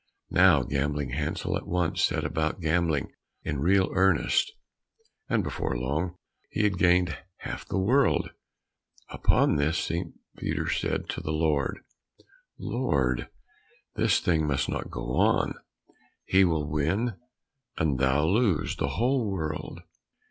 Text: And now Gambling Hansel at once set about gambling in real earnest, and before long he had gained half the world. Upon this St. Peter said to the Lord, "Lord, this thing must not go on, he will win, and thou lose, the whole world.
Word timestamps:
And 0.29 0.37
now 0.37 0.63
Gambling 0.63 1.09
Hansel 1.11 1.55
at 1.55 1.67
once 1.67 2.01
set 2.01 2.23
about 2.23 2.59
gambling 2.59 3.11
in 3.43 3.59
real 3.59 3.87
earnest, 3.93 4.51
and 5.29 5.43
before 5.43 5.77
long 5.77 6.15
he 6.49 6.63
had 6.63 6.79
gained 6.79 7.15
half 7.41 7.67
the 7.67 7.77
world. 7.77 8.31
Upon 9.09 9.57
this 9.57 9.77
St. 9.77 10.11
Peter 10.37 10.67
said 10.67 11.07
to 11.09 11.21
the 11.21 11.29
Lord, 11.29 11.81
"Lord, 12.57 13.29
this 13.93 14.19
thing 14.19 14.47
must 14.47 14.67
not 14.67 14.89
go 14.89 15.15
on, 15.17 15.53
he 16.25 16.45
will 16.45 16.67
win, 16.67 17.19
and 17.77 17.99
thou 17.99 18.25
lose, 18.25 18.77
the 18.77 18.95
whole 18.97 19.29
world. 19.29 19.81